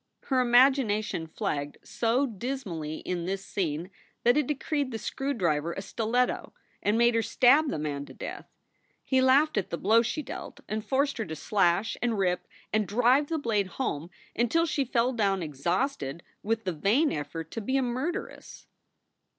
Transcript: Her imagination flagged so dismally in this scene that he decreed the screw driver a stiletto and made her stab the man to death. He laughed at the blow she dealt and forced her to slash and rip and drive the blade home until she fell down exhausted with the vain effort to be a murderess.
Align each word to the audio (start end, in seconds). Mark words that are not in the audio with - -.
Her 0.23 0.41
imagination 0.41 1.27
flagged 1.27 1.77
so 1.83 2.25
dismally 2.25 3.01
in 3.01 3.25
this 3.25 3.45
scene 3.45 3.91
that 4.23 4.35
he 4.35 4.41
decreed 4.41 4.89
the 4.89 4.97
screw 4.97 5.31
driver 5.31 5.73
a 5.73 5.81
stiletto 5.83 6.53
and 6.81 6.97
made 6.97 7.13
her 7.13 7.21
stab 7.21 7.67
the 7.69 7.77
man 7.77 8.07
to 8.07 8.13
death. 8.15 8.47
He 9.03 9.21
laughed 9.21 9.59
at 9.59 9.69
the 9.69 9.77
blow 9.77 10.01
she 10.01 10.23
dealt 10.23 10.59
and 10.67 10.83
forced 10.83 11.19
her 11.19 11.25
to 11.25 11.35
slash 11.35 11.97
and 12.01 12.17
rip 12.17 12.47
and 12.73 12.87
drive 12.87 13.27
the 13.27 13.37
blade 13.37 13.67
home 13.77 14.09
until 14.35 14.65
she 14.65 14.85
fell 14.85 15.13
down 15.13 15.43
exhausted 15.43 16.23
with 16.41 16.63
the 16.63 16.73
vain 16.73 17.11
effort 17.11 17.51
to 17.51 17.61
be 17.61 17.77
a 17.77 17.83
murderess. 17.83 18.65